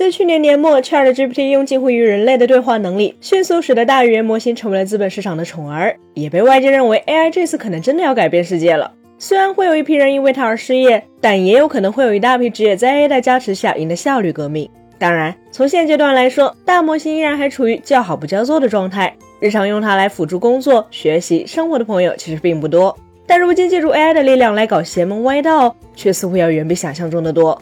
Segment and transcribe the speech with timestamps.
[0.00, 8.90] 在去年年末，ChatGPT 用近乎于人类的对话能力，迅速使得大语言模型成为了资本市场的宠儿，也被外界认为 AI 这次可能真的要改变世界了。
[9.18, 14.66] 虽然会有一批人因为它而失业，但也有可能会有一大批职业在 AI 的加持下赢得效率革命。
[14.98, 22.96] 当然，从现阶段来说，大模型依然还处于叫好不叫座的状态，日常用它来辅助工作、学习、生活的朋友其实并不多。
[23.26, 27.60] 但如今借助 AI 的力量来搞邪门歪道，却似乎要远比想象中的多。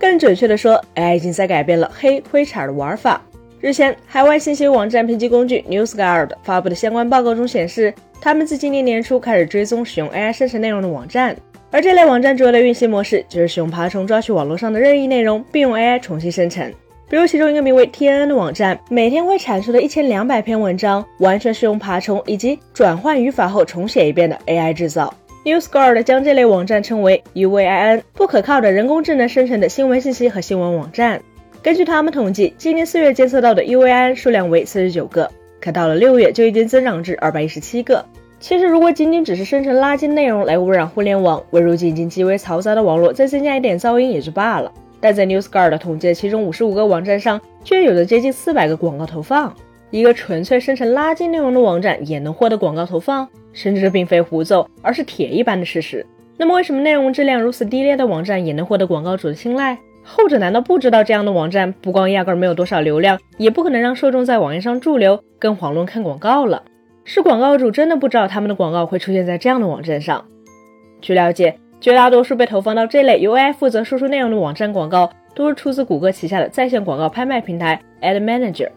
[0.00, 3.20] 更准确的说，AI 已经在改变了黑灰产的玩法。
[3.60, 11.36] 日前，海外信息网站评级工具 NewsGuard 发布的相关报告中显示，他们自今年年初开始追踪使用 AI 生成内容的网站，
[11.70, 16.72] 而这类网站主要的运行模式就是使用爬虫抓取网络上的任意内容，并用 AI 重新生成。
[17.10, 25.12] 比如，其中一个名为 TNN 的网站，每天会产出的一千两百篇文章，完全是用爬虫以及转换语法后重写一遍的 AI 制造。
[25.42, 31.22] NewsGuard 将这类网站称为 UVIN，不可靠的人工智能生成的新闻信息和新闻网站。
[31.62, 38.04] 根据他们统计，今年四月监测到的 UVIN 数量为四十九个，可到了六月就已经增长至二百一十七个。
[38.38, 44.70] 其实，如果仅仅只是生成垃圾内容来污染互联网，为如今已经极为嘈杂的网络再增加一点噪音也就罢了。
[45.00, 49.54] 但在 NewsGuard 统计的其中五十五个网站上，居然有着接近四百个广告投放。
[49.90, 53.26] 一个纯粹生成垃圾内容的网站也能获得广告投放？
[53.52, 56.04] 甚至这并非胡诌，而是铁一般的事实。
[56.36, 59.78] 那么，为什么内容质量如此低劣的网站也能获得广告主的青睐？
[60.02, 66.62] 后者难道不知道这样的网站不光压根没有多少流量，也不可能让受众在网页上驻留，更遑论看广告了？
[67.04, 70.24] 是广告主真的不知道他们的广告会出现在这样的网站上？
[71.02, 78.70] 据了解，绝大多数被投放到这类由 AI 负责输出内容的网站广告，都是出自谷歌旗下的在线广告拍卖平台 Ad Manager。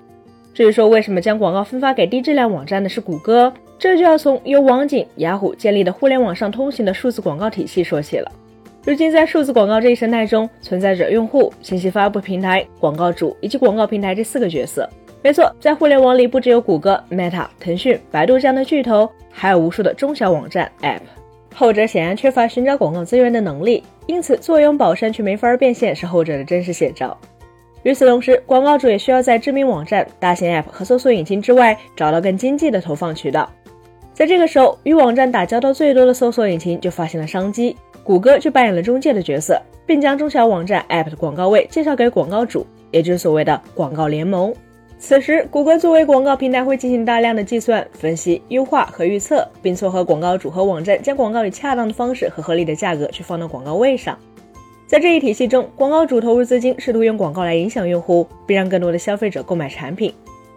[0.54, 3.52] 至于说为什么将广告分发给低质量网站的是谷歌？
[3.84, 8.32] 这就要从由网景、雅虎建立的互联网上通行的数字广告体系说起了。
[8.86, 14.90] 如今，在数字广告这一生态中，存在着用户、信息发布平台、广告主以及广告平台这四个角色。
[15.22, 21.02] 没错，在互联网里，不只有谷歌、Meta、腾讯、百度这样的巨头，还有无数的中小网站、App。
[21.54, 27.18] 后者显然缺乏寻找广告资源的能力，因此坐拥宝山却没法变现，是后者的真实写照。
[27.84, 33.52] 与此同时，广告主也需要在知名网站、大型 App 和搜索引擎之外，找到更经济的投放渠道。
[34.14, 44.54] 在这个时候，与网站打交道最多的搜索引擎就发现了商机，谷歌就扮演了中介的角色，并将中小网站 App 的广告位介绍给广告主，也就是所谓的广告联盟。
[45.00, 54.18] 此时，谷歌作为广告平台会进行大量的计算、分析、优化和预测，并撮合广告主和网站，将广告以恰当的方式和合理的价格去放到广告位上。
[54.86, 60.14] 在这一体系中，广告主投入资金，试图用广告来影响用户，并让更多的消费者购买产品。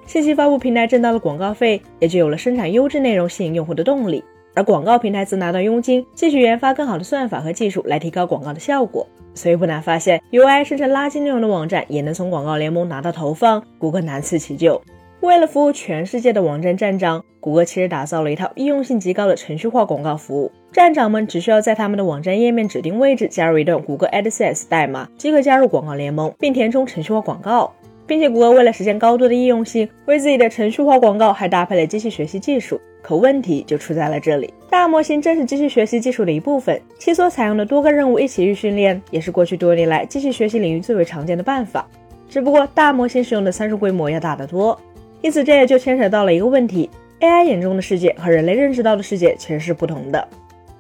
[0.07, 4.23] 信息发布平台挣到了广告费，也就有了生产优质内容吸引用户的动力，
[4.55, 9.07] 而广告平台则拿到佣金，继续研发更好的算法和技术来提高广告的效果。
[9.35, 14.81] 所以不难发现，UI 生成垃圾内容的网站也能从广告联盟拿到投放，谷歌难辞其咎。
[15.21, 20.53] 为了服务全世界的网站站长，谷歌其实打造了一套易用性极高的程序化广告服务。
[20.73, 27.73] 站长们只需要在他们的网站页面指定位置加入一段谷歌 AdSense 代码，即可加入广告联盟，并填充程序化广告。
[28.07, 32.81] 并且谷歌为了实现高度的易用性，为自己的程序化广告还搭配了机器学习技术。
[33.03, 41.89] 可问题就出在了这里，大模型正是机器学习技术的一部分，其所采用的多个任务一起预训练，也是过去多年来机器学习领域最为常见的办法。
[42.29, 44.77] 只不过大模型使用的参数规模要大得多，
[45.23, 46.91] 因此这也就牵扯到了一个问题
[47.21, 50.27] ：AI 眼中的世界和人类认知到的世界其实是不同的。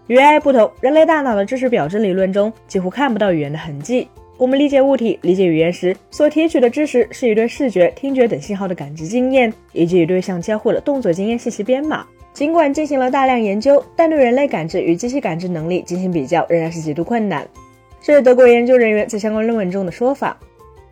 [0.08, 4.08] 与 AI 不同，人类大脑的知识表征理论中几乎看不到语言的痕迹。
[4.38, 12.04] 我们理解物体、理解语言时，所提取的知识是一对视觉、听觉等信号的感知经验，以及与对象交互的动作经验信息编码。
[12.34, 17.48] 尽管进行了大量研究，但对人类感知与机器感知能力进行比较，仍然是极度困难。
[18.02, 20.36] 这是德国研究人员在相关论文中的说法。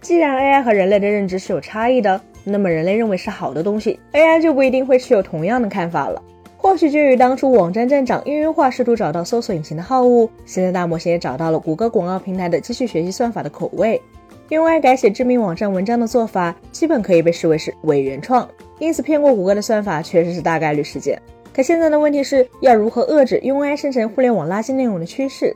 [0.00, 6.22] 既然 AI 和人类的认知是有差异的，那么人类认为是好的东西，AI 就不一定会持有同样的看法了。
[6.64, 14.00] 或许就与当初网站站长应用化试图找到搜索引擎的好物，现在大模型也找到了谷歌广告平台的机器学习算法的口味。
[14.48, 18.48] 用 AI 改写知名网站文章的做法，基本可以被视为是伪原创，
[18.78, 21.20] 因此骗过谷歌的算法确实是大概率事件。
[21.54, 25.54] 可现在的问题是要如何遏制用 AI 生成互联网垃圾内容的趋势？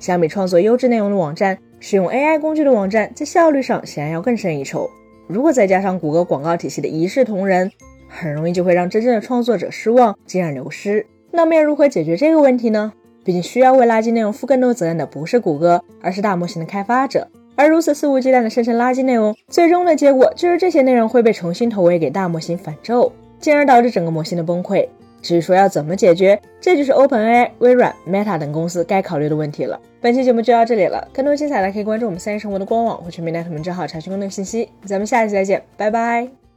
[0.00, 4.88] 相比创作优质内容的网站，使用 AI 工具的网站在效率上显然要更胜一筹。
[5.26, 7.70] 如果再加上谷歌广告体系的一视同仁，
[8.08, 11.06] 很容易就会让真正的创作者失望，进而流失。
[11.30, 12.92] 那么要如何解决这个问题呢？
[13.24, 17.28] 毕竟需要为垃圾内容负更多责任的不是谷歌，而是大模型的开发者。
[17.54, 24.88] 而如此肆无忌惮的生成垃圾内容，最终的结果就是这些内容会被重新投喂给大模型反咒，进而导致整个模型的崩溃。
[25.20, 29.78] 至于说要怎么解决，这就是 OpenAI、微软、Meta 等公司该考虑的问题了。
[30.00, 34.68] 本期节目就到这里了，更多精彩的可以关注我们三一生活的官网或全民大同名账号查询更多信息。
[34.86, 36.47] 咱们下期再见，拜拜。